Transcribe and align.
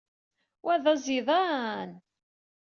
Wa 0.63 0.75
d 0.83 0.85
aẓidan. 0.93 1.91